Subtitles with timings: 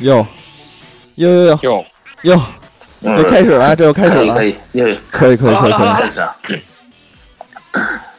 [0.00, 0.26] 哟，
[1.14, 1.84] 哟哟哟
[2.22, 2.42] 哟，
[3.02, 5.68] 又，开始了，这又开始了，可以可以，可以可以可
[6.54, 6.62] 以！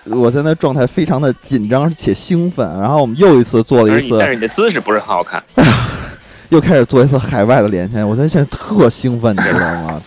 [0.05, 5.43] 我现在状态非常的紧张且兴奋，然后我们又一次做了一次但是你的姿势不是很好看，
[6.49, 10.01] 又开始做一次海外的连线，我现在现在特兴奋，你知道吗？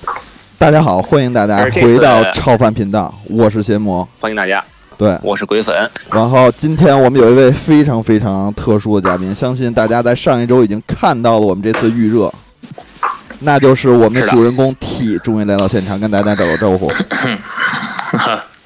[0.57, 4.09] 大家好，欢迎大家回到超凡频道，我是邪魔。
[4.19, 4.65] 欢迎大家，
[4.99, 12.33] 对，我是鬼粉，然后今天我们有一位非常非常特殊的嘉宾，相信大家在上一周已经看到了我们这次预热，
[13.43, 16.91] 那就是我们的主人公 T 终于来到现场，跟大家打个招呼。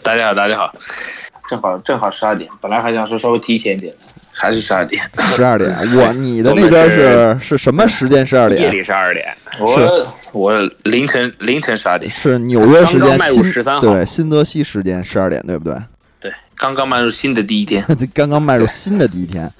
[0.02, 0.72] 大家好，大家好，
[1.48, 3.92] 正好正好十二点，本来还想说稍微提前一点，
[4.36, 5.02] 还是十二点。
[5.18, 8.24] 十二点， 我你的那边是是什么时间？
[8.24, 8.60] 十二点？
[8.62, 9.26] 夜点里十二点，
[9.58, 9.90] 我
[10.32, 13.80] 我凌晨凌晨十二点，是纽约时间刚刚迈入新13号。
[13.80, 15.74] 对新泽西时间十二点，对不对？
[16.60, 17.84] 对，刚刚迈入新的第一天。
[18.14, 19.50] 刚刚迈入新的第一天。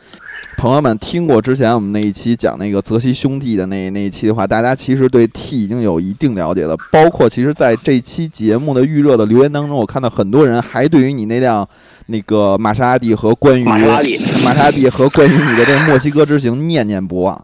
[0.57, 6.77] 朋友们听过之前我们那一期讲那个泽西兄弟的那那一期的话，大家其实对 T 已经有一定了解了。
[6.93, 11.67] 包括其实在这期节目的预热的留言当中，我看到很多人还对于你那辆
[12.07, 17.43] 那个玛莎拉蒂和关于玛莎拉蒂玛莎拉蒂和关于你的这个墨西哥之行念念不忘。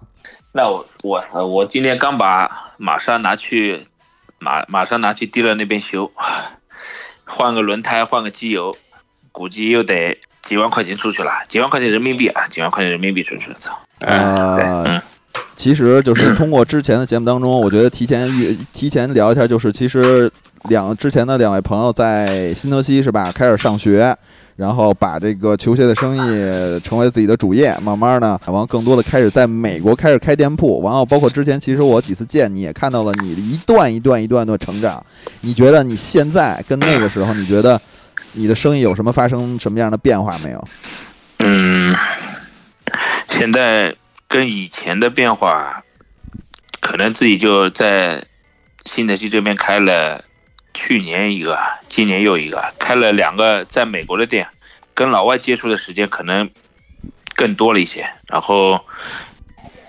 [0.53, 3.87] 那我我呃我今天刚把玛莎拿去
[4.39, 6.11] 马马上拿去地了那边修，
[7.25, 8.77] 换个轮胎，换个机油，
[9.37, 13.79] 估计又得几万块钱出去了，几万块钱人民币啊，几万块钱人民币出去了，操！
[14.01, 15.03] 呃嗯，
[15.55, 20.33] 其实就是 通过之前的节目当中，我觉得提前预提前聊一下，就是其实
[20.71, 24.17] 两之前的两位朋友在新泽西是吧，开始上学，
[24.57, 35.05] 然后把这个球鞋的生意成为自己的主业，慢慢呢，完更多的开始在美国开始开店铺，然后包括之前其实我几次见你也看到了你的一段一段一段的成长，
[35.43, 37.79] 你觉得你现在跟那个时候，你觉得
[38.37, 40.69] 你的生意有什么发生什么样的变化没有？
[41.39, 41.97] 嗯，
[43.29, 43.97] 现在
[44.29, 45.83] 跟以前的变化，
[46.81, 48.25] 可能自己就在
[48.85, 50.23] 新泽西这边开了，
[50.75, 51.59] 去年一个，
[51.89, 54.47] 今年又一个，开了两个在美国的店，
[54.95, 56.51] 跟老外接触的时间可能
[57.35, 58.85] 更多了一些，然后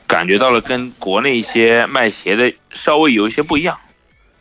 [0.07, 3.77] 感觉到了跟国内一些卖鞋的稍微有一些不一样。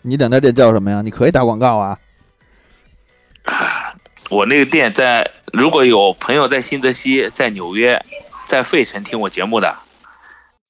[0.02, 1.02] 你两家店叫什么呀？
[1.02, 1.98] 你可以打广告啊。
[4.28, 8.04] 我那个店在，如果有朋友在新泽西、在纽约、
[8.46, 9.76] 在费城听我节目的，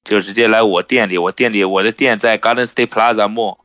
[0.03, 1.17] 就直接来我店里。
[1.17, 3.57] 我店里我的店在 Garden State Plaza Mall，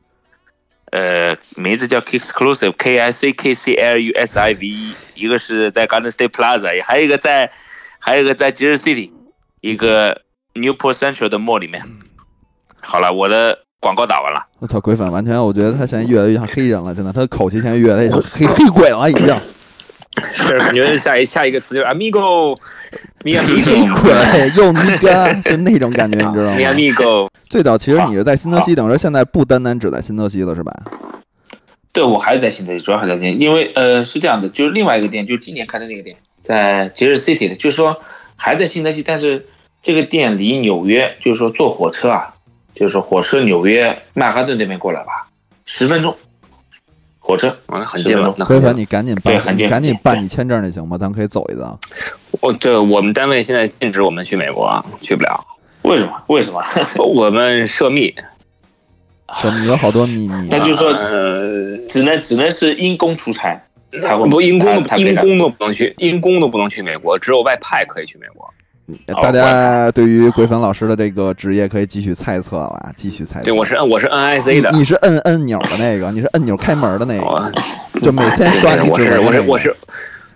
[0.91, 7.51] 呃，名字叫 Kicksclusive，K I C K C L U S I V E，一个是在 Garden State Plaza，还有一个在，
[7.99, 9.11] 还有一个在 Jersey City，
[9.61, 10.21] 一个
[10.55, 11.83] Newport Central 的 mall 里面。
[12.81, 14.43] 好了，我的广告打完了。
[14.57, 19.39] 我操，鬼粉完全，我觉得他现在越来越像黑人了，真的，他的口气现在越来越像黑黑鬼了，已经。
[20.33, 30.73] 是感觉下一下一个词就是 amigo，mi 黑 amigo， 鬼又尼哥， 就那种感觉，你知道 mi 吗？amigo，最早其实你是在新泽西，等于说现在不单单只在新泽西了，是吧？
[31.91, 37.99] 对，我还是在新泽西，主要还在新泽西，因为呃是这样的，就是另外一个店，就是今年开的那个店，在杰日 City 的，就是说
[38.35, 39.47] 还在新泽西，但是
[39.81, 42.35] 这个店离纽约，就是说坐火车啊，
[42.75, 45.27] 就是火车纽约曼哈顿这边过来吧，
[45.65, 46.15] 十分钟，
[47.25, 48.33] 火车嗯，很近了。
[48.37, 50.97] 那鬼粉，很近了你赶紧办，很近你赶紧办你签证就行吗？
[50.97, 51.79] 咱们可以走一遭。
[52.41, 55.45] 我这我们单位现在禁止我们去美国啊，去不了。
[55.83, 56.11] 为什么？
[56.27, 56.61] 为什么？
[56.99, 58.13] 我们涉密，
[59.65, 60.47] 有好多秘密啊。
[60.51, 63.57] 那就是说呃，只能只能是因公出差
[64.01, 68.53] 才会不因公因公都不能去，因公都不能去美国，只有外派可以去美国。
[69.21, 73.45] 大家对于鬼粉老师的这个职业可以继续猜测了，继续猜测。
[73.45, 74.71] 对，我是我是 NIC 的。
[74.71, 77.51] 你，你是摁摁钮的那个，你是摁钮开门的那个，
[78.01, 79.43] 就每天刷你我是指纹那个。
[79.43, 79.75] 我是我是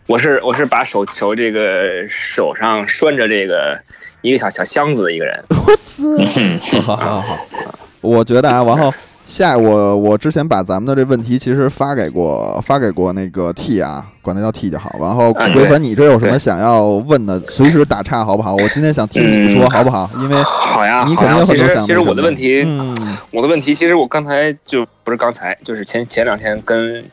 [0.07, 3.77] 我是我是把手球这个手上拴着这个
[4.21, 5.43] 一个小小箱子的一个人。
[5.49, 6.81] 我操！
[6.81, 8.93] 好好好好，我觉得啊，然后
[9.27, 14.95] 下我我之前把咱们的这问题其实发给过发给过那个 T 啊，管他叫 T 就好。
[14.99, 18.55] 然后啊鬼粉，你这有什么想要问的，随时打岔好不好？
[18.55, 20.09] 我今天想听你说嗯好不好？
[20.19, 21.45] 因为好呀，你肯定有。
[21.45, 27.03] 很多想其实我的问题，嗯，我的问题，其实我刚才就不是刚才，就是前前两天跟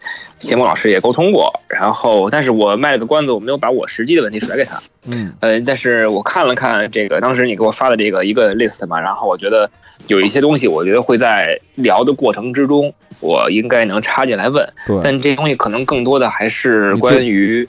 [0.45, 4.81] 谢梦老师也沟通过，然后但是我卖了个关子，我没有把我实际的问题甩给他。
[5.07, 9.71] 嗯呃，但是我看了看这个，当时你给我发的这个一个 list 嘛，然后我觉得
[10.07, 14.67] 有一些东西，我觉得会在聊的过程之中，我应该能插进来问。
[14.87, 17.69] 对，但这东西可能更多的还是关于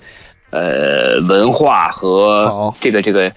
[0.52, 3.32] 呃文化和好这个这个，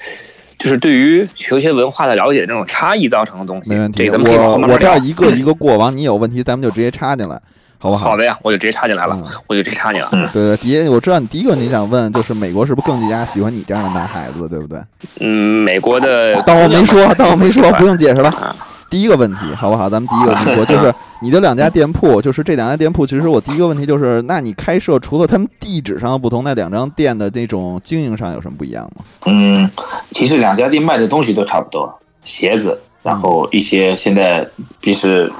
[0.58, 3.73] 就是对于球鞋文化的了解这种差异造成的东西。
[3.73, 4.05] 没问题。
[4.05, 4.99] 这个咱们我我这儿。
[4.99, 7.40] 一个一个过完，你有问题咱们就直接插进来，
[7.78, 8.10] 好不好？
[8.10, 10.30] 好的呀，我就直接插进来了，嗯我就直接插进来了。
[10.32, 14.80] 对对，第一，我知道你第一个你想问就是美国是不是更加喜欢你这样的男孩子，对不对？
[15.20, 17.96] 嗯，美国的当我没说，当我没说，不用。
[17.98, 18.28] 解释了。
[18.30, 18.54] 啊
[18.90, 19.90] 第一个问题，好不好？
[19.90, 20.90] 咱们第一个问题说， 就是
[21.20, 29.04] 你的两家店铺，就是这两家店铺，其实我第一个问题就是，那你开设除了他们地址上的不同，那两张店的那种经营上有什么不一样吗？
[29.26, 29.70] 嗯，
[30.12, 34.48] 其实两家店卖的东西都差不多，鞋子，然后一些现在
[34.80, 35.30] 就是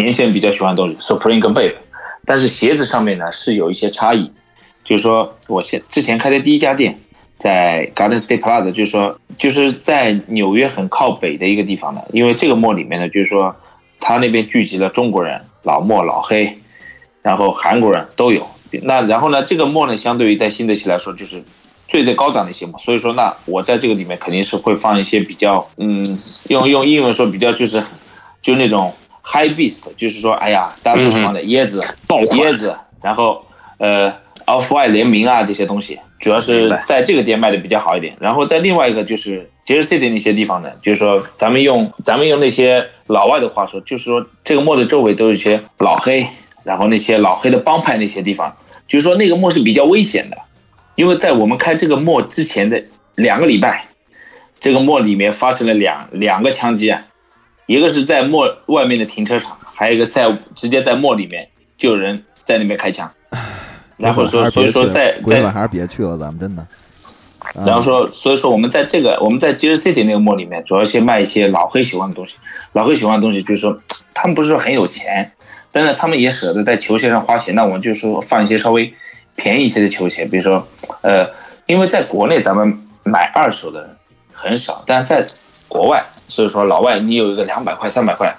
[0.00, 1.74] 年轻人比较喜欢的东西，Supreme 跟 Bape，
[2.24, 4.32] 但是鞋子上面呢是有一些差异，
[4.82, 6.98] 就是说我现之前开的第一家店
[7.38, 13.54] 在 Garden State Plaza，就是说就是在纽约很靠北的一个地方的，因为这个 mall 里面呢，就是说
[13.98, 16.58] 他那边聚集了中国人、老墨、老黑，
[17.22, 18.46] 然后韩国人都有。
[18.82, 21.42] 那然后呢，这个 mall 呢，相对于在新泽西来说，就是
[21.88, 26.06] 最最高档的一些嘛，所以说那我在这个里面肯定是会放一些比较，嗯，
[26.48, 27.82] 用用英文说比较就是，
[28.40, 33.44] 就那种 high beast，就是说，哎呀，大家都喜欢的椰子、椰子，然后
[33.78, 34.10] 呃
[34.46, 38.16] off white 联名啊这些东西，主要是在这个店卖的比较好一点。
[38.18, 46.26] 然后在另外一个就是杰士 City 那些地方呢，就是说咱们用咱们用那些老外的话说，就是说这个墨的周围都有一些老黑，
[46.64, 48.56] 然后那些老黑的帮派那些地方，
[48.88, 50.36] 就是说那个墨是比较危险的。
[50.96, 52.82] 因为在我们开这个墨之前的
[53.14, 53.86] 两个礼拜，
[54.58, 57.06] 这个墨里面发生了两两个枪击案，
[57.66, 61.48] 一个是在墨外面的停车场，还有一个在直接在墨里面
[61.78, 63.10] 就有人在那边开枪，
[63.96, 66.62] 然后说所以说在在还是别去了，咱们真的。
[66.62, 72.36] 啊然后说，所以说我们在这个我们在 e r City 那个 mall 里面，主要先卖一些老黑喜欢的东西。
[72.74, 73.80] 老黑喜欢的东西就是说，
[74.12, 75.32] 他们不是说很有钱，
[75.72, 77.54] 但是他们也舍得在球鞋上花钱。
[77.54, 78.92] 那我们就说放一些稍微
[79.36, 80.68] 便宜一些的球鞋，比如说，
[81.00, 81.28] 呃，
[81.66, 83.96] 因为在国内咱们买二手的
[84.32, 85.26] 很少，但是在
[85.70, 88.36] 国外，所以说老外你有一个两百块、三百块，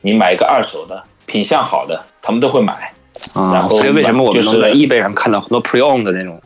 [0.00, 2.92] 你买一个二手的品相好的，他们都会买。
[3.34, 6.42] 然啊，后所以为什么我们就是能在 eBay 上看到很多 pre-owned 的那种，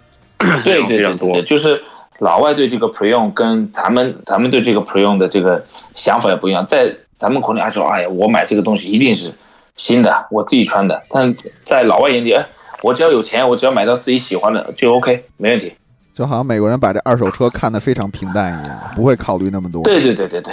[0.62, 1.82] 对对对，就是
[2.18, 6.66] 老外对这个 pre-owned 跟咱们咱们对这个 pre-owned 的这个想法也不一样。
[6.66, 9.32] 在咱们国内还说，哎呀，我买这个东西一定是
[9.74, 11.02] 新的，我自己穿的。
[11.08, 11.34] 但
[11.64, 12.44] 在老外眼里，哎，
[12.82, 15.72] 我只要有钱，我只要买到自己喜欢的就 OK，没问题。
[16.16, 19.82] 就好像美国人把这二手车看得非常平淡一样， 不会考虑那么多。
[19.82, 20.50] 对对对对对，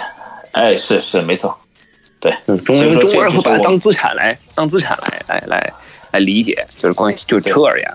[0.51, 1.57] 哎，是是没错，
[2.19, 5.74] 对，嗯，中所以说中国人会把它当资产来当资产来来来
[6.12, 7.89] 来理解，就是关于就是车而言。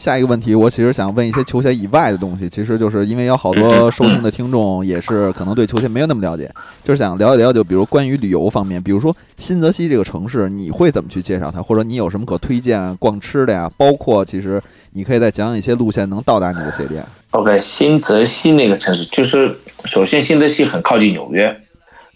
[0.00, 6.50] 下一个问题，我其实想问一些球鞋以外的东西，其实就是因为有好嗯多收听的听众也是可能对球鞋没有那么了解，
[6.82, 13.70] 就是想聊一聊，就比如关于旅游方面，比如说新泽西这个城市，你会怎么去介绍它，或者你有什么可推荐逛吃的呀？
[13.76, 14.58] 包括其实
[14.92, 17.04] 你可以再讲讲一些路线能到达你的鞋店。
[17.32, 21.44] OK，新泽西那个城市，就是首先新泽西很靠近纽约，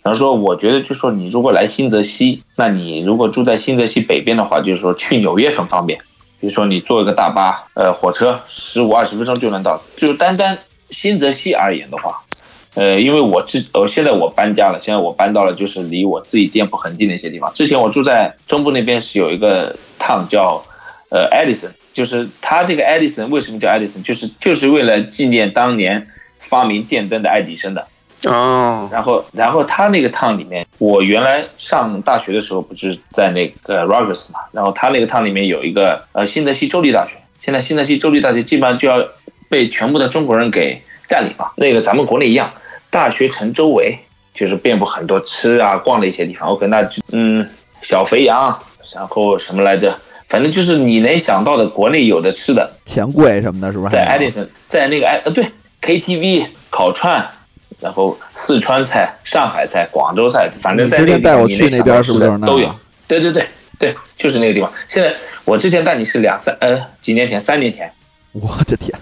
[0.03, 6.01] 然后说我觉得就是说你如果来新泽西，那你如果住在新泽西北边的话，就是说去纽约很方便，
[6.45, 9.83] 比如说你坐一个大巴，呃，火车十五二十分钟就能到。
[9.97, 10.59] 就单单
[10.91, 12.21] 新泽西而言的话，
[12.75, 17.51] 呃，因为我之呃现在我搬家了，现在我搬到了就是离我自己店铺很近的一些地方。
[17.55, 20.63] 之前我住在中部那边是有一个 town 叫
[21.09, 26.09] 呃 Edison，就是它这个 Edison 为什么叫 Edison，就是就是为了纪念当年
[26.41, 27.89] 发明电灯的爱迪生的。
[28.29, 37.13] 哦，然后，然后他那个 town 里面，我原来上大学的时候不是在那个 Rogers 嘛，然后他那个 town 里面有一个呃新泽西州立大学，
[37.43, 39.05] 现在新泽西州立大学基本上就要
[39.49, 41.53] 被全部的中国人给占领了。
[41.57, 42.51] 那个咱们国内一样，
[42.91, 43.99] 大学城周围
[44.35, 46.49] 就是遍布很多吃啊逛的一些地方。
[46.49, 47.49] OK，那就嗯
[47.83, 48.59] 小肥羊，
[48.95, 49.97] 然后什么来着？
[50.27, 53.91] 反正就是你能想到的国内有的吃的，钱柜什么的，是不是？
[53.91, 55.47] 在 Edison，在那个哎呃对
[55.83, 57.25] KTV 烤串，
[57.85, 62.75] 然后四川菜、上海菜、广州菜，反正在那个地你之前带我去那边是不是那都有？
[63.07, 63.47] 对对对
[63.79, 64.73] 对，就是那个地方。
[64.89, 65.15] 现在
[65.45, 67.93] 我之前带你是两三呃几年前，三年前，
[68.33, 68.99] 我的天，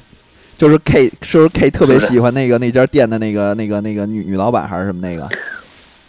[0.59, 5.25] 就是 K 是不是 K 特别喜欢那个那家店的那个那个那个女女老板还是什么那个？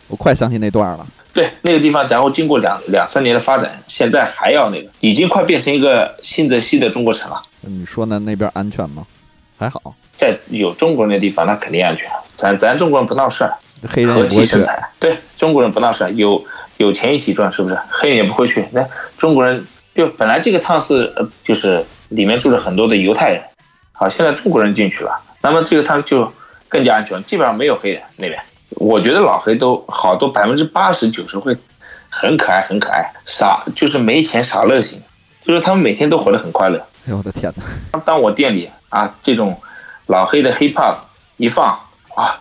[0.07, 1.05] 我快想起那段了。
[1.31, 7.39] 对那个地方，然后经过两两三年的发展，现在还要那个，已经快变成一个新泽西的中国城了。
[7.61, 9.05] 你说呢那边安全吗？
[9.57, 12.09] 还好，在有中国人的地方，那肯定安全。
[12.37, 13.53] 咱咱中国人不闹事儿，
[13.87, 14.65] 黑人不会去气生。
[14.65, 14.89] 财。
[14.99, 16.43] 对，中国人不闹事儿，有
[16.77, 17.77] 有钱一起赚，是不是？
[17.89, 18.65] 黑人也不会去。
[18.71, 18.85] 那
[19.17, 23.41] 中国人就本来这个趟是呃，就是里面住着很多的犹太人，
[23.91, 26.31] 好，现在中国人进去了，那么这个趟就
[26.67, 28.39] 更加安全，基本上没有黑人那边。
[28.71, 31.55] 我觉得老黑都好多百分之八十九十会
[32.09, 34.99] 很可爱，很可爱，傻就是没钱傻乐型，
[35.45, 36.79] 就是他们每天都活得很快乐。
[37.05, 37.53] 哎呦我的天
[37.91, 37.99] 哪！
[37.99, 39.59] 当我店里啊这种
[40.05, 40.97] 老黑的 hip hop
[41.37, 41.79] 一放
[42.15, 42.39] 啊，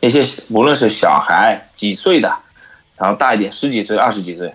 [0.00, 2.34] 那些无论是小孩几岁的，
[2.96, 4.54] 然后大一点十几岁、二十几岁，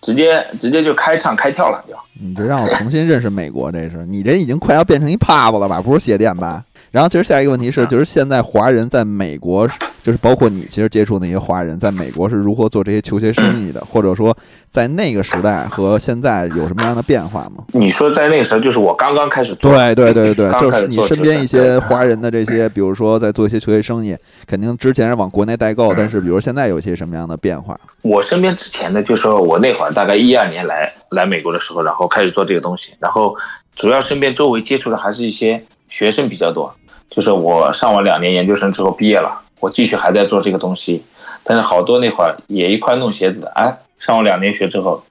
[0.00, 1.98] 直接直接就开唱开跳了就。
[2.20, 5.80] 你这让我重新认识美国，这 是你这已经快要变成一 pub 了吧？
[5.80, 6.62] 不是鞋店吧？
[6.90, 9.66] 然后其实下一个问题是，就是现在华人在美国，
[10.02, 14.36] 就是包括你其实接触那些华人，在美国是如何做这些球鞋生意的， 或者说
[14.68, 17.64] 在那个时代和现在有什么样的变化吗？
[17.68, 24.14] 你说在那个时候，就是我刚刚开始做，对对对对，就是你身边一些华人的这些，比如说在做一些球鞋生意，
[24.46, 27.78] 肯定之前是往国内代购，但是比如现在有一些什么样的变化？
[28.02, 33.36] 我身边之前的，就说我那会儿大概一二年来来美国的时候，然后开始做这个东西，然后
[33.76, 36.74] 主要身边周围接触的还是一些学生比较多。
[37.10, 41.04] 就是我上完两年研究生之后毕业了，我继续还在做这个东西，
[41.44, 45.04] 但是好多那会儿也一块弄鞋子的，哎，上完两年学之后，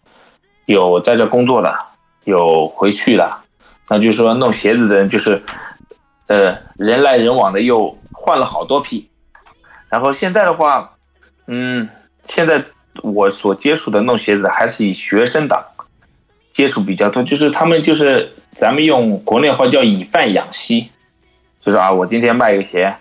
[0.65, 1.77] 有在这工作的，
[2.23, 3.37] 有回去的，
[3.87, 5.43] 那就是说弄鞋子的人就是，
[6.25, 9.07] 呃，人来人往的又换了好多批，
[9.87, 10.93] 然后现在的话，
[11.45, 11.87] 嗯，
[12.27, 12.65] 现在
[13.03, 15.63] 我所接触的弄鞋子还是以学生党
[16.53, 20.89] 接触比较多，就是他们就是咱们用国内话叫以贩养吸，
[21.65, 22.95] 就是啊，我今天卖个鞋，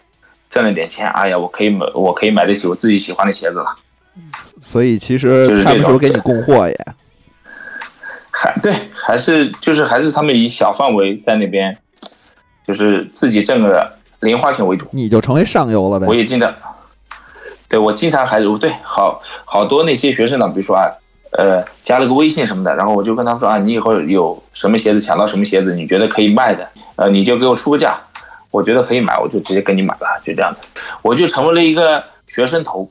[0.49, 3.75] 挣了点钱，哎呀，我可以买，我可以买得起我自己喜欢的鞋子了。
[4.61, 6.77] 所以其实他们是不是给你供货也？
[8.31, 11.77] 还对，还是就是还是他们以小范围在那边，
[12.67, 14.87] 就是自己挣个零花钱为主。
[14.93, 16.15] 你就成为上游了呗我？
[16.15, 16.55] 也经常，
[17.69, 20.89] 对我经常还是对好好多那些学生呢，比如说啊，
[21.31, 27.99] 呃，加了个微信什么的，然后我就跟他说啊，你以后有什么鞋子抢到什么鞋子，你觉得可以卖的，呃，你就给我出个价，
[28.51, 30.61] 我觉得可以买，我就直接跟你买了，就这样子，
[31.03, 32.89] 我就成为了一个学生头。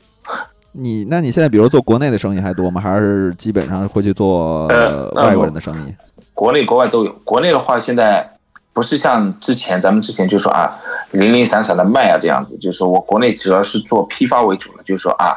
[0.72, 2.80] 你那你现在比如做国内的生意还多吗？
[2.80, 5.94] 还是基本上会去做呃呃外国人的生意？
[6.34, 7.12] 国内国外都有。
[7.24, 8.38] 国内的话，现在
[8.72, 10.78] 不是像之前咱们之前就说啊，
[11.12, 15.34] 零零散散的卖啊这样子，就是说我国内主要是做批发为主了，就是说啊，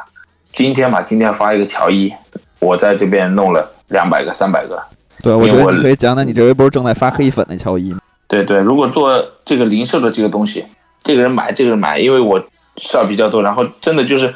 [0.53, 2.13] 今天嘛，今天发一个乔伊，
[2.63, 4.81] 我在这边弄了两百个、三百个。
[5.21, 7.99] 对，我觉得你可以讲讲你这回不是正在发黑粉的乔伊吗？
[8.27, 10.65] 对对，如果做这个零售的这个东西，
[11.03, 12.43] 这个人买，这个人买，因为我
[12.77, 14.33] 事儿比较多，然后真的就是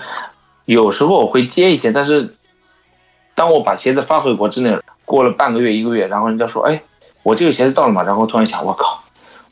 [0.66, 2.36] 有时候我会接一些，但是
[3.34, 6.82] 当我把鞋子发回国之内，过了半个月一个月，然后人家说，哎，
[7.24, 8.04] 我这个鞋子到了嘛？
[8.04, 9.04] 然后突然想，我靠，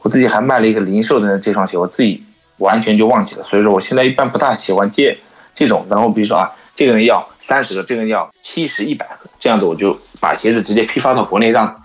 [0.03, 2.23] 我自己还卖了一个零售的这双鞋，我自己
[2.57, 3.43] 完全就忘记了。
[3.43, 5.17] 所以说我现在一般不大喜欢接
[5.55, 11.83] 这种，然后比如说啊，这个人要三十个，这个人要七十、一百个，这样子我就把鞋子直接批发到国内，让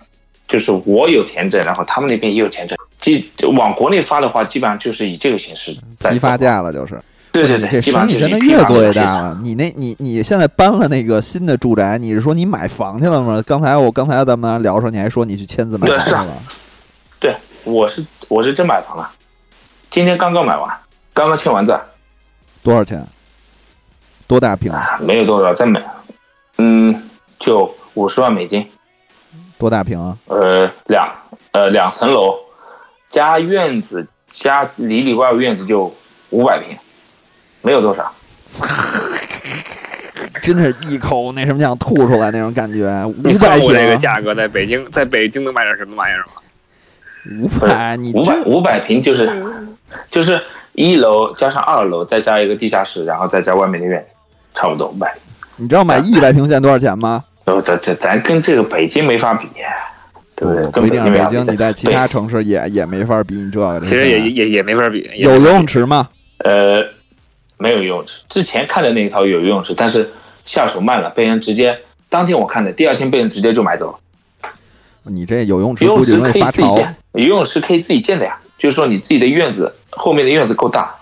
[0.48, 2.76] 就是我有钱挣，然后他们那边也有钱挣。
[3.00, 6.36] 基往国内发的话，基本上就是以这个形式在批发。
[6.36, 7.00] 价了就是。
[7.32, 9.38] 对对对，生意真的越做越大了。
[9.40, 13.40] 你那，你你现在搬了那个新的住宅，你是说你买房去了吗？
[13.46, 16.26] 刚才我刚才咱们俩聊的时候，你还说你去签字买房去了。
[17.20, 19.08] 对，我是我是真买房了，
[19.92, 20.68] 今天刚刚买完，
[21.14, 21.78] 刚刚签完字，
[22.64, 23.06] 多少钱？
[24.30, 24.70] 多大平？
[24.70, 25.82] 啊，没有多少，再买，
[26.58, 27.02] 嗯，
[27.40, 28.64] 就五十万美金，
[29.58, 30.16] 多大平啊？
[30.28, 31.12] 呃，两
[31.50, 32.36] 呃两层楼，
[33.10, 35.92] 加院子加里里外外院子就
[36.30, 36.78] 五百平，
[37.62, 38.12] 没有多少。
[40.40, 42.86] 真是一口那什么想吐出来那种感觉。
[43.06, 46.34] 五百平，这个价格，在北京，在北京能买点什么玩意儿吗？
[47.42, 49.28] 五百，你五百五百平就是
[50.08, 50.40] 就是
[50.72, 54.12] 一楼加上二楼，再加一个地下室，然后再加外面的院子，
[54.60, 55.10] 差不多五百。
[55.56, 57.24] 你知道买一百平现在多少钱吗？
[57.44, 59.46] 呃，咱咱咱跟这个北京没法比，
[60.36, 60.62] 对不对？
[60.70, 63.80] 跟不一定北京，你在其他城市也也没法比你这个。
[63.80, 65.10] 其实也也也没法比。
[65.16, 66.08] 有游泳池吗？
[66.44, 66.84] 呃
[67.56, 68.20] 没有游泳池。
[68.28, 70.10] 之前看的那一套有游泳池，但是
[70.44, 73.98] 下手慢了，被人直接当天我看的，第二天被人直接就买走了。
[75.02, 76.52] 你这游泳池游泳估计池可以容易发潮。
[76.52, 80.94] 自己建，游泳池可以自己建的呀，就是说你自己的院子后面的院子够大，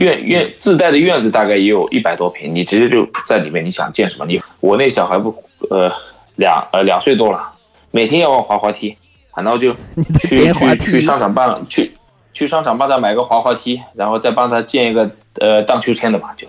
[0.00, 4.24] 院院自带的院子大概也有一百多平，你直接就在里面，你想建什么？
[4.26, 5.34] 你我那小孩不
[5.70, 5.92] 呃
[6.36, 7.52] 两呃两岁多了，
[7.90, 8.96] 每天要玩滑滑梯，
[9.36, 9.74] 然后就
[10.22, 11.92] 去去去商场帮去
[12.32, 16.46] 去商场帮他买个滑滑梯，然后再帮他建一个呃荡秋千的嘛，就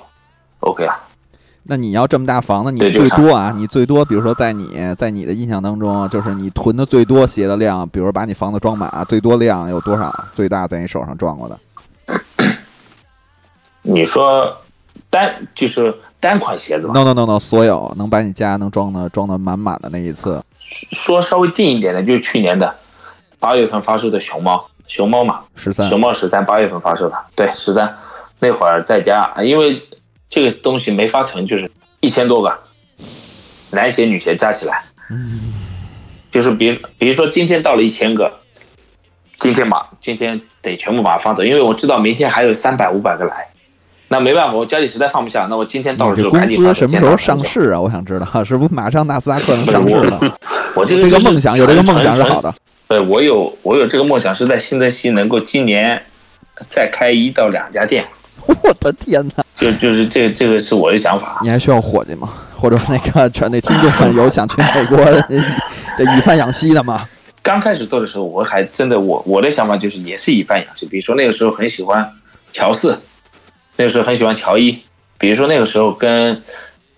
[0.61, 0.95] OK 了。
[1.63, 10.11] 那你要这么大房子，你最多啊，你最多，比如说在你在你的印象当中，就是你囤的最多鞋的量，比如把你房子装满，最多量有多少？
[10.33, 11.59] 最大在你手上装过的？
[13.81, 14.57] 你说
[15.09, 20.43] 单就是单款鞋子吗，no no no no，所有能把你家能装的装的满满的那一次，
[20.91, 22.75] 说稍微近一点的，就是去年的
[23.39, 25.89] 八月份发售的熊猫，熊猫嘛，十三。
[25.89, 27.97] 熊猫十三八月份发售的，对，十三。
[28.39, 29.81] 那会儿在家，因为
[30.29, 31.69] 这个东西没法囤，就是
[31.99, 32.57] 一千多个，
[33.71, 35.53] 男鞋女鞋加起来，嗯。
[36.31, 38.31] 就是比比如说今天到了一千个，
[39.31, 43.50] 今天把今天得全部把它放走，因为我知道明天还有三百五百个来，
[44.11, 47.41] 那没办法，我家里实在放不下，那我今天到了这公后赶紧放走司什么时候上？
[47.41, 47.79] 市啊？
[47.79, 50.19] 我想知道，是不是马上纳斯达克能 上市了？
[50.75, 52.53] 我这个这个梦想有这个梦想是好的。
[52.89, 56.01] 对我有我有这个梦想，是在新泽西能够今年
[56.69, 58.05] 再开一到两家店，
[58.45, 59.45] 我的天哪！
[59.55, 61.39] 就就是这这个是我的想法。
[61.41, 62.27] 你还需要伙计吗？
[62.57, 64.97] 或者那个全那听众们有想去美国
[65.97, 66.97] 这以贩养吸的吗？
[67.41, 72.11] 刚开始做的时候，我还真的我我的想法就是也是以贩养吸，比如说那个时候很喜欢
[72.51, 73.01] 乔四，
[73.81, 74.79] 那时候很喜欢乔伊，
[75.17, 76.43] 比如说那个时候跟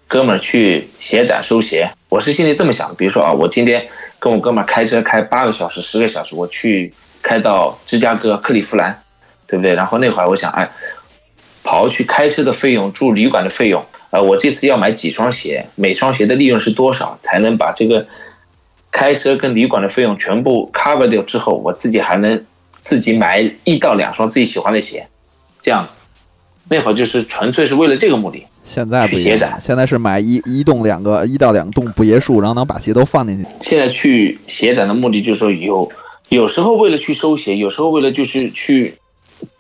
[0.06, 3.88] 哥们儿去鞋展收鞋，我是心里这么想的，比如说啊，我今天
[4.20, 9.02] 跟我哥们儿开车开八个小时、十个小时，我去开到芝加哥、克利夫兰，
[9.48, 9.74] 对不对？
[9.76, 10.70] 然后那会儿我想，哎，
[11.64, 18.06] 刨去开车的费用、住旅馆的费用，呃，我这次要买几双鞋，每双鞋的利润是多少，才能把这个
[18.92, 22.46] 开车跟旅馆的费用全部 cover 掉之后，我自己还能
[22.84, 25.08] 自己买一到两双自己喜欢的鞋，
[25.62, 25.88] 这样，
[26.68, 28.46] 那会儿就是纯粹是为了这个目的。
[28.64, 33.46] 现在不一样现在是买一一栋两个一到两栋别墅，然后能把鞋都放进去。
[33.60, 35.92] 现在去鞋展的目的就是说有
[36.30, 38.98] 有时候为了去收鞋，有时候为了就是去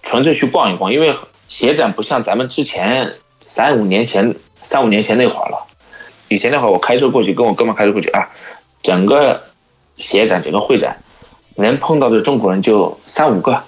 [0.03, 1.13] 纯粹去逛一逛，因为
[1.49, 5.67] 鞋展不像咱们之前三五年前三五年前那会儿了。
[6.29, 8.27] 以前那会儿我开车过去，跟我哥们开车过去啊，
[8.81, 9.39] 整个
[9.97, 10.97] 鞋展整个会展
[11.55, 13.61] 能碰到的中国人就三五个，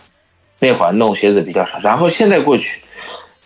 [0.60, 1.78] 那会儿弄鞋子比较少。
[1.84, 2.80] 然后现在过去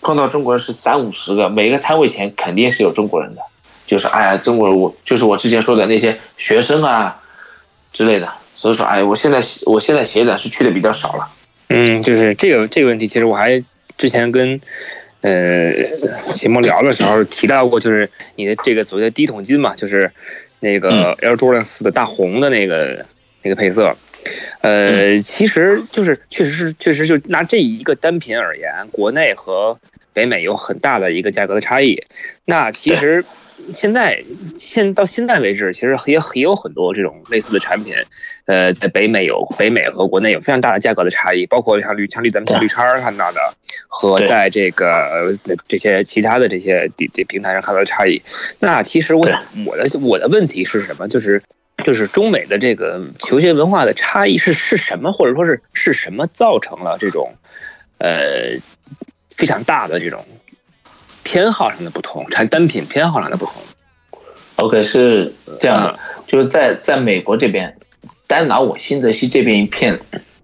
[0.10, 3.42] 碰到中国人是三五十个，每个摊位前肯定是有中国人的。
[3.86, 7.22] 就是哎呀，中国人我就是我之前说的那些学生啊
[7.94, 11.30] 之类的，所以说哎，我现在我现在写展是去的比较少了。
[11.68, 13.64] 嗯，就是这个这个问题，其实我还
[14.00, 14.60] 之前跟
[15.22, 15.72] 呃
[16.34, 20.12] 节目聊的时候提到过，就是你的这个所谓的第一桶金嘛，就是
[20.60, 23.06] 那个 Air Jordan 四的大红的那个
[23.44, 23.96] 那个配色。
[24.62, 29.80] 呃，其实就是确实是确实就拿这一个单品而言，国内和
[30.14, 32.02] 北美有很大的一个价格的差异。
[32.46, 33.24] 那其实
[33.74, 34.24] 现在
[34.58, 37.94] 现到现在为止，其实也也有很多这种类似的产品，
[38.46, 43.40] 呃，在北美有北美和国内有非常大的价格的差异，包括像绿像绿咱们像绿叉看到的，
[43.88, 48.22] 和在这个呃这些其他的这些这这平台上看到的差异。
[48.60, 51.08] 那其实我想我的我的问题是什么？
[51.08, 51.42] 就是
[51.84, 57.36] 就是中美的这个球鞋文化的差异是是什么，或者说是是什么造成了这种
[58.00, 58.58] 呃
[59.40, 60.26] 非常大的这种
[61.24, 63.54] 偏好上的不同，产单品偏好上的不同。
[64.58, 67.78] OK，是这样的，嗯就是在在美国这边，
[68.28, 69.98] 单拿我新泽西这边一片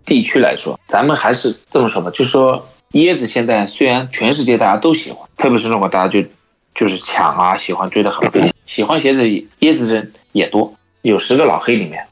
[0.05, 6.25] 地区来说，咱们还是这么说吧，就是说椰子现在虽然全世界大家都喜欢，特别是中国大家就
[6.73, 9.23] 就是抢啊，喜欢追的很疯， 喜欢鞋子
[9.59, 12.07] 椰子人也多，有十个老黑里面，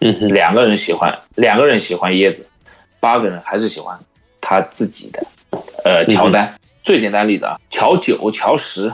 [0.00, 2.44] 嗯哼，两个人喜欢，两个人喜欢椰子，
[2.98, 3.96] 八个人还是喜欢
[4.40, 5.24] 他自己的，
[5.84, 6.54] 呃，乔丹。
[6.82, 8.92] 最简单例子啊，乔九、乔十，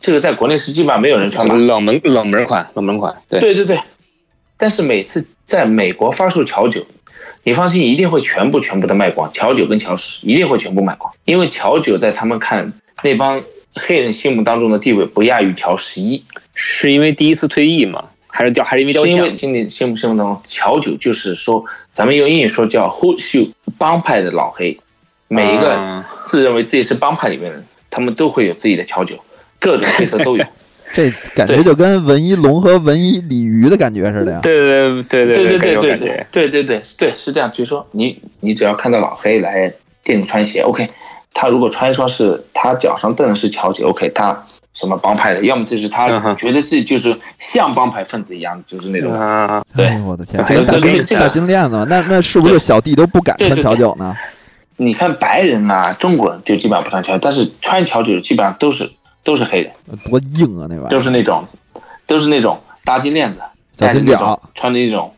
[0.00, 1.56] 这个在国内是基本上没有人穿吧？
[1.56, 3.78] 冷门冷门款，冷门款，对，对对对，
[4.56, 6.86] 但是每次在美国发售乔九，
[7.42, 9.28] 你放心，一定会全部全部的卖光。
[9.32, 13.42] 乔九跟乔十一定会全部卖光，因为乔九在他们看那帮
[13.74, 16.22] 黑人心目当中的地位不亚于乔十一，
[16.54, 18.04] 是因为第一次退役吗？
[18.28, 19.38] 还是掉还是因为因为枪？
[19.38, 24.78] 心里心目心目当中乔九就是说，咱们用英语说叫 hood shoe 帮派的老黑，
[25.32, 29.16] 每一个啊自认为自己是帮派里面的人，他们都会有自己的乔酒，
[29.58, 30.44] 各种配色都有。
[30.94, 34.40] 这感觉就跟文一龙和文一鲤鱼的感觉似的呀。
[34.42, 35.98] 对对对对对对对对对
[36.30, 37.50] 对对对对是这样。
[37.50, 39.72] 就是说，你你只要看到老黑来
[40.04, 40.86] 店里穿鞋，OK，
[41.32, 44.38] 他如果穿一双是他脚上蹬的是乔九，OK，他
[44.74, 49.10] 什么帮派的，要么就是嗯他觉得自己就是像帮派分子一样，就是那种。
[49.14, 54.14] 啊，对哎我的天，对这大金链子，那那是不是小弟都不敢穿对对乔九呢？
[54.84, 58.90] 你看白人啊，中国人就基本上不穿乔，但是穿乔九基本上都是
[59.22, 59.72] 都是黑人，
[60.10, 61.00] 多硬啊那玩意都儿！
[61.00, 61.46] 是那种
[62.06, 63.40] 都是那种大金链子，
[63.72, 65.14] 小金表戴着那种，穿的那种，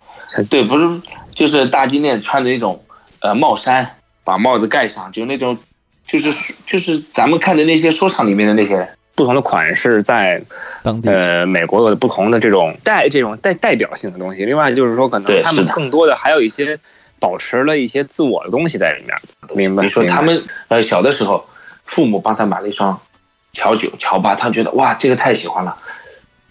[0.51, 1.01] 对，不是
[1.31, 2.85] 就是大金链子穿的那种
[3.21, 3.89] 呃帽衫，
[4.23, 5.57] 把帽子盖上，就那种
[6.07, 10.43] 就是就是咱们看的那些说唱里面的那些人，不同的款式在
[10.83, 14.45] 当地呃美国有不同的这种代这种代代表性的东西。
[14.45, 16.79] 另外就是说，可能他们更多的还有一些
[17.19, 19.15] 保持了一些自我的东西在里面。
[19.55, 19.83] 明白？
[19.83, 21.47] 你说他们呃小的时候，
[21.85, 23.01] 父母帮他买了一双
[23.53, 25.77] 乔九、乔八，他觉得哇这个太喜欢了。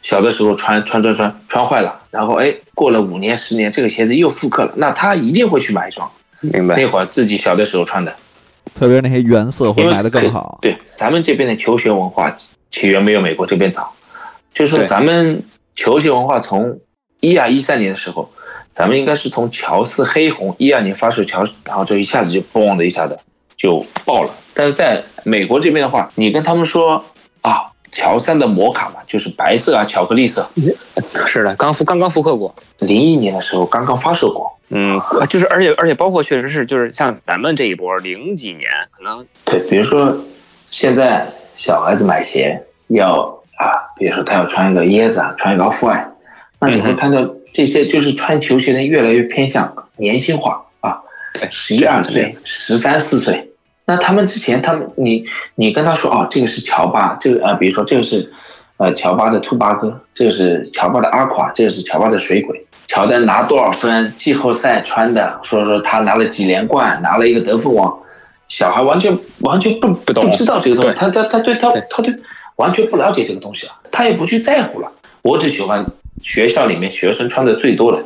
[0.02, 6.12] 小的时候穿穿穿穿穿坏了，然后哎过了五年十年，这个鞋子又复刻了，那他一定会去买一双。
[6.41, 8.13] 明白那会儿自己小的时候穿的，
[8.76, 10.60] 特别是那些原色会因为卖得更好。
[10.62, 12.36] 对，咱们这边的球鞋文化
[12.69, 13.93] 起源没有美国这边早，
[14.54, 15.41] 就是说咱们
[15.76, 16.82] 球鞋文化从
[17.21, 18.30] 一二一三年的时候，
[18.75, 23.17] 咱们应该是从乔四黑红一二年发售乔，然后就一下子就嘣的一下子
[23.55, 24.29] 就爆了。
[24.53, 27.03] 但是在美国这边的话，你跟他们说
[27.41, 30.49] 啊，乔三的摩卡嘛，就是白色啊，巧克力色，
[31.27, 32.53] 是的，刚复刚刚复刻过。
[32.79, 34.51] 零一年的时候刚刚发售过。
[34.69, 40.17] 嗯，就是而且而且包括确实是就是像咱们这一波零几年可能对，比如说
[40.71, 46.07] 现在小孩子买鞋要啊，比如说他要穿一个椰子啊，穿一个 off white，
[46.59, 47.21] 那你会嗯哼看到
[47.53, 50.99] 这些就是穿球鞋的越来越偏向年轻化啊，
[51.33, 53.51] 对十一二岁、十三四岁。
[53.85, 58.31] 那他们之前，他们你你跟他说哦，这个是乔巴，这个啊，比如说这个是
[58.77, 62.65] 呃乔巴的兔八哥，这个是乔巴的阿垮，这个是乔巴的水鬼。
[62.87, 64.13] 乔丹拿多少分？
[64.17, 67.97] 季后赛穿的，说说他拿了几连冠，拿了一个得分王。
[68.47, 72.13] 小孩完全完全不不懂知道这个东西，他他他对他他对
[72.57, 74.91] 完全不了解这个东西了，他也不去在乎了。
[75.23, 75.83] 我只喜欢
[76.21, 78.04] 学校里面学生穿的最多的，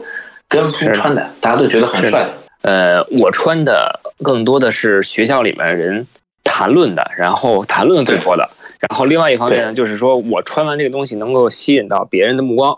[0.48, 2.30] 跟风穿的，大家都觉得很帅。
[2.62, 6.08] 呃，我穿的更多的是学校里面人
[6.44, 8.50] 谈论的，然后谈论的最多的。
[8.80, 12.78] 然后另外一方面呢，就是说我穿完这个东西能够吸引到别人的目光。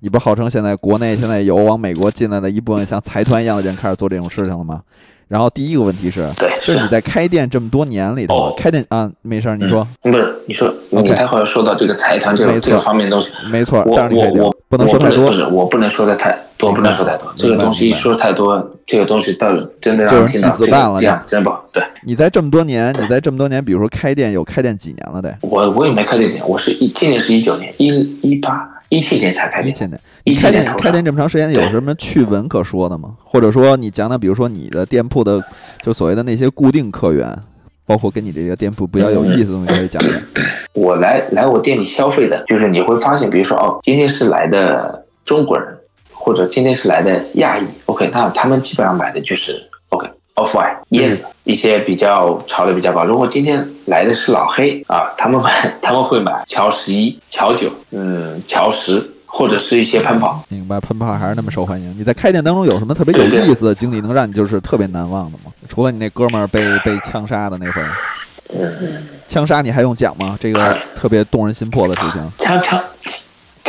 [0.00, 4.82] 你不是号称现在国内现在有往美国进来的一部分像财团一样的人开始做这种事情了吗？
[5.30, 8.54] 然后第一个问题是，对，就是你在开店这么多年里头，哦。
[8.58, 15.28] 开店啊，没事儿，你说、不是你说你待会儿说到这个财团这个这个方面东西，没错，我我我不能说太多。
[15.28, 17.32] 不，是我不能说的太多，不能说太多。
[17.36, 21.64] 这个东西一说太多，这个东西到真的让人听到就是鸡子蛋了这样真不好。
[21.72, 21.80] 对。
[22.04, 25.32] 你在这么多年，你在这么多年，比如说开店有开店几年了得？
[25.42, 27.86] 我我也没开店几年，我是一今年是一九年，一
[28.20, 29.74] 一八一七年才开店。
[29.74, 33.14] 一七年，一你开店开店这么长时间，有什么趣闻可说的吗？
[33.24, 35.42] 或者说你讲讲，比如说你的店铺的，
[35.80, 37.34] 就所谓的那些固定客源，
[37.86, 40.12] 包括跟你这个店铺比较有意思的东西，可以讲讲。
[40.74, 45.66] 我来来我店里消费的，就是你会发现，比如说哦，今天是来的中国人，
[46.12, 49.62] 或者今天是来的亚裔，OK，那他们基本上买的就是
[50.44, 53.04] off white 椰子，一些比较潮的比较高。
[53.04, 60.42] 如果今天来的是老黑啊，他们买他们会买乔十一、乔九，嗯，乔十，或者是一些喷泡。
[60.48, 61.94] 明白，喷泡还是那么受欢迎。
[61.98, 65.52] 你在开店当中有什么特别有意思的经历，能让你就是特别难忘的吗？
[65.68, 67.82] 除了你那哥们儿被 被枪杀的那回，
[68.58, 70.36] 嗯，枪杀你还用讲吗？
[70.40, 72.32] 这个特别动人心魄的事情。
[72.38, 72.80] 强强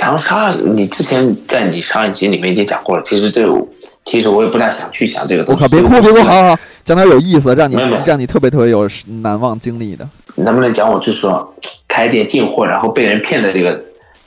[0.01, 3.03] 强杀，你之前在你上一集里面已经讲过了。
[3.05, 3.67] 其实对我，
[4.03, 5.63] 其实我也不大想去想这个东西。
[5.63, 8.89] 我靠，别哭别哭，好好好，讲点有意思，让你没没让你特别特别有
[9.21, 11.55] 难忘经历的，能不能讲我就是说
[11.87, 13.79] 开店进货，然后被人骗的这个，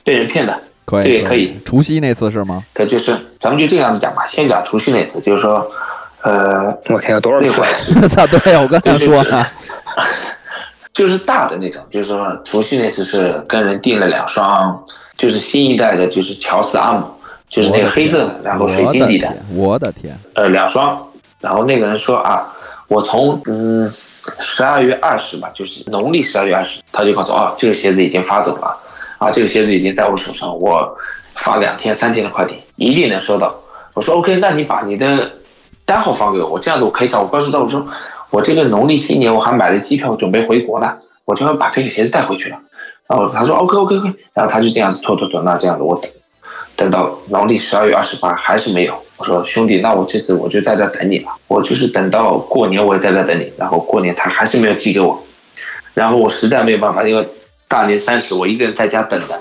[0.05, 1.59] 被人骗的，可以这也可以。
[1.65, 2.63] 除夕那次是吗？
[2.73, 4.25] 可就是咱们就这个样子讲吧。
[4.29, 5.69] 先讲除夕那次，就是说，
[6.23, 8.01] 呃，我天，有多少次那会？
[8.01, 9.45] 儿 操，对我刚才说呢，
[10.95, 14.81] 就是大的那种，就是说除夕那次是跟人订了两双，
[15.17, 17.05] 就是新一代的，就是乔斯阿姆，
[17.49, 21.07] 就是那个黑色的，然后水晶底的，我的天，呃，两双。
[21.41, 22.51] 然后那个人说啊，
[22.89, 23.91] 我从嗯
[24.41, 28.79] 十二月二十吧，就是农历十二月二十，他就告诉我啊，这个鞋子已经发走了，
[29.19, 30.97] 啊，这个鞋子已经在我手上，我
[31.35, 33.55] 发两天三天的快递一定能收到。
[33.93, 35.31] 我说 OK，那你把你的
[35.85, 37.87] 单号发给我，我这样子我可以找，我告诉他我说
[38.31, 40.97] 我这个农历新年我还买了机票准备回国呢，
[41.27, 42.59] 我就要把这个鞋子带回去了。
[43.09, 46.11] 然后他说 OK OK OK，然后他就这样子拖拖拖，那这样子我等
[46.77, 48.95] 等到农历十二月二十八还是没有。
[49.17, 55.23] 我说兄弟，那我这次我就在这等你了，我就是等到过年我也在这等你，然后过年他还是没有寄给我，
[55.95, 57.25] 然后我实在没有办法，因为
[57.69, 59.41] 大年三十我一个人在家等的，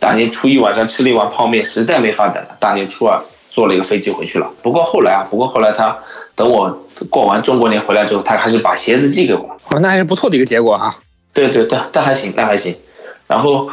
[0.00, 4.50] 大年初一晚上吃了一碗泡面，实在没法等了，大年初二坐了一个飞机回去了。
[4.62, 5.96] 不过后来啊，不过后来他
[6.34, 6.68] 等我
[7.08, 9.56] 过完中国年回来之后，他还是把鞋子寄给我了。
[9.70, 10.96] 哦，那还是不错的一个结果哈。
[11.38, 12.74] 对对对，那还行，那还行。
[13.28, 13.68] 然后，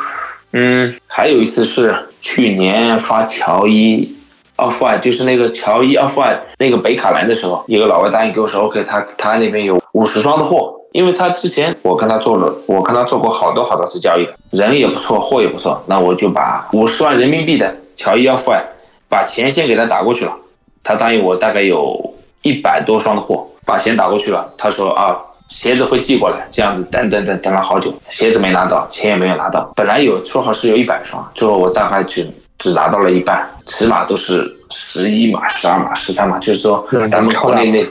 [0.51, 4.15] 嗯，还有一次是去年发乔伊
[4.57, 18.65] Off White，就是那个乔伊 Off White 那个北卡蓝的时候，一个老外答应给我说，OK，他他那边有五十双的货，因为他之前我跟他做了，我跟他做过好多好多次交易，人也不错，货也不错，那我就把五十万人民币的乔伊 Off White
[19.09, 20.37] 把钱先给他打过去了，
[20.83, 29.71] 他答应我大概有一百多双的货，把钱打过去了，他说啊，鞋子会寄过来，这样子等等等等了好久，鞋子没拿到，钱也没有拿到。
[29.75, 32.27] 本来有说好是有一百双，最后我大概只
[32.57, 37.85] 只拿到了一半，尺码都是十一码、十二码、十三码，就是说嗯咱们国内那，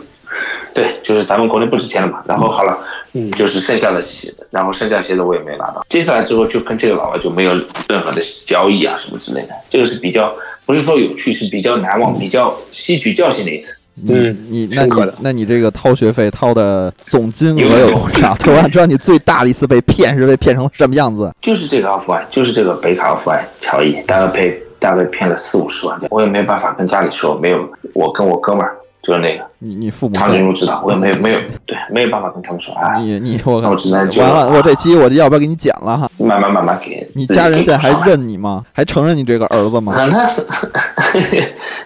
[0.74, 2.22] 对，就是咱们国内不值钱了嘛。
[2.26, 2.78] 然后好了，
[3.12, 5.84] 嗯就是剩下的鞋，然后剩下的鞋子我也没有拿到。
[5.88, 7.52] 接下来之后就跟这个老外就没有
[7.88, 10.34] 任何的交易啊什么之类的，这个是比较
[10.66, 13.76] 不是说有趣，是比较难忘、比较吸取教训的一次。
[13.94, 18.34] 你嗯你那你那你这个掏学费掏的总金额有多少？
[18.36, 21.32] 对， 我想知道你最大的一次被骗是被骗成什么样子？
[21.40, 28.76] 就是这个 off one，，就是这个北卡 off one，乔伊，大概被大概骗了四五十万，我也没有办法跟家里说，没有，我跟我哥们儿
[29.06, 36.10] 就是那个你你父母唐人如知道，我也没有没有对，没有办法跟他们说，啊，你你我靠，完了，我这期我就要不要给你剪了哈？
[36.16, 38.64] 慢慢慢慢给你家人现在还认你吗？
[38.72, 39.92] 还承认你这个儿子吗？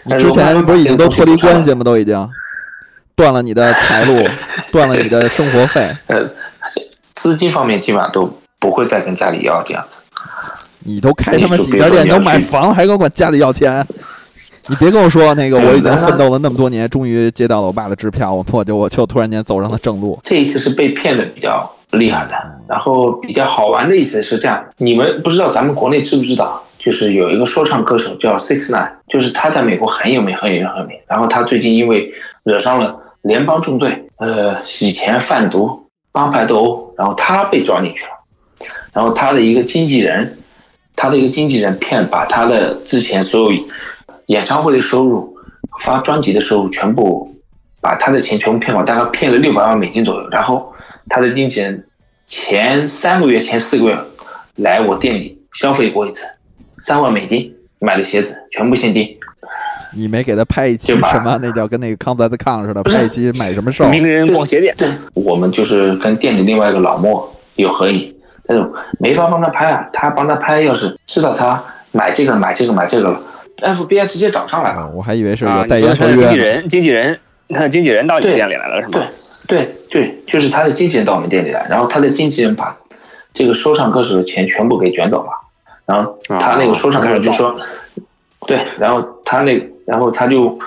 [0.05, 1.83] 你之前不是已经都脱离关系了吗？
[1.83, 2.29] 都已经
[3.17, 4.25] 断了你的财路，
[4.71, 5.91] 断了你的生活费。
[6.07, 6.25] 呃，
[7.17, 9.99] 资金方面基本上都不会再跟家里要这样子。
[10.85, 13.85] 你都开他妈几家店，你都买房了，还跟我管家里要钱？
[14.69, 20.19] 你别跟我说那个，我已经奋斗了那么多年，终于接到了我爸的支票，我我就我就突然间走上了正路。
[20.23, 22.35] 这一次是被骗的比较厉害的，
[22.69, 26.63] 然后比较好玩的一次是这样，你们不知道咱们国内知不知道？
[26.79, 32.13] 就是有一个说唱歌手叫 Six Nine，就是他在美国很有名很有名很有名，然后他最近因为
[32.45, 40.39] 惹上了联邦重罪，呃，洗钱贩毒、帮派斗殴，然后他被抓进去了，然后他的一个经纪人，
[40.95, 43.61] 他的一个经纪人骗把他的之前所有
[44.29, 45.37] 演唱会的收入、
[45.81, 47.35] 发专辑的收入全部
[47.83, 50.29] 把他的钱全部骗光，大概骗了六百万美金左右。
[50.31, 50.73] 然后
[51.09, 51.85] 他的经纪人
[52.27, 53.99] 前三个月、前四个月
[54.57, 56.27] 来我店里消费过一次，
[56.83, 59.17] 三万美金买的鞋子全部现金。
[59.95, 61.39] 你没给他拍一期什么？
[61.41, 63.89] 那叫跟那个康在的康似的， 拍一期买什么售？
[63.89, 68.15] 名人逛鞋店，对，我们就是跟店里另外一个老莫有合影，
[68.47, 69.89] 但是没法帮他拍啊。
[69.95, 73.23] 他帮他拍，要是知道他买这个买这个买这个了
[73.63, 74.83] ，FBI 直接找上来了。
[74.83, 76.23] 哦我还以为是啊，有代你说言合约呢。
[76.23, 79.01] 他的经纪人，经纪人，他的经纪人到你店里来了是吗
[79.47, 79.59] 对？
[79.59, 82.77] 对对，就是他的经纪人到我们店里来，然后他的经纪人把
[83.33, 85.31] 这个说唱歌手的钱全部给卷走了，
[85.87, 87.57] 然后他那个说唱歌手就说，
[88.47, 90.59] 对，然后他那然后他就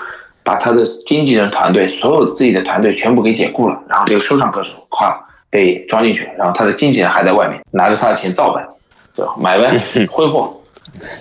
[0.42, 5.14] 把他的经纪人团队所有自己的团队全部给解雇了，然后这个说唱歌手咵
[5.50, 8.66] 被装进去，然后他的经纪人还在外面拿着他的钱照办，
[9.14, 9.34] 对吧？
[9.38, 9.78] 买呗，
[10.10, 10.60] 挥霍。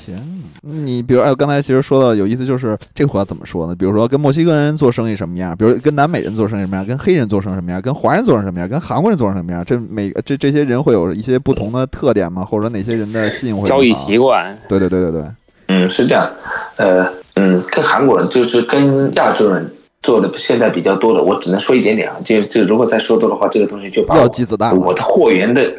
[0.03, 0.40] 天哪！
[0.61, 3.75] 你比如，哎，刚才其实说到有意思，就是这话怎么说呢？
[3.75, 12.45] 比如说跟墨西哥人做生意什么样，比如跟南美人做生意什么样，跟黑人做生意什么样，跟华人做成什么样，跟韩国人做成什么样，这每这这些人会有一些不同的特点吗？
[12.45, 15.23] 或者说哪些人的信用会交易习惯，对对对对对，
[15.67, 16.29] 嗯，是这样，
[16.75, 19.67] 呃，嗯，跟韩国人就是跟亚洲人
[20.03, 22.17] 做的现在比较多的，我只能说一点点啊。
[22.23, 24.79] 就就如果再说多的话，这个东西就把要我鸡子蛋了。
[24.79, 25.73] 我的货源的，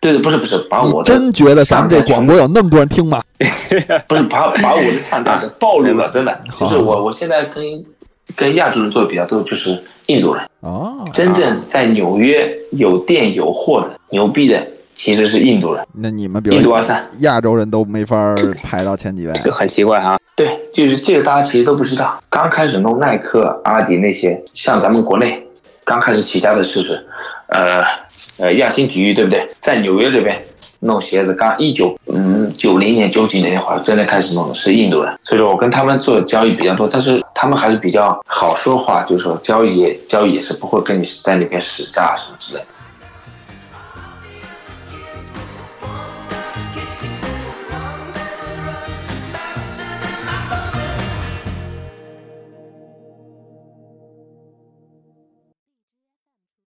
[0.00, 3.22] 对，不是不是，把我的真觉得咱们这广播有那么多人听吗？
[4.06, 7.64] 不是把把我的上单给暴露了，真的， 就是我我现在跟
[8.36, 17.04] 跟亚洲人做的比较多，就是印度人，哦，真正在纽约有店有货的牛逼的其实是印度人，那你们比如印度阿三。
[17.20, 20.18] 亚洲人都没法排到前几位，就很奇怪啊。
[20.34, 22.20] 对，就是这个大家其实都不知道。
[22.28, 25.42] 刚开始弄耐克、阿迪那些，像咱们国内
[25.82, 27.05] 刚开始起家的是不是，
[27.48, 27.84] 呃
[28.38, 29.48] 呃亚新体育对不对？
[29.60, 30.40] 在纽约这边
[30.80, 42.66] 弄鞋子，刚一九嗯九零年九几年那会儿，真的开始弄的是印度人，所以说我跟他们做交易比较多，但是他们还是比较好说话，就是说交易也交易也是不会跟你在那边使诈什么之类的。